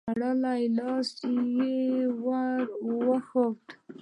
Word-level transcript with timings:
تړلی 0.07 0.61
لاس 0.77 1.11
يې 1.55 1.81
ور 2.23 2.61
وښود. 3.05 3.57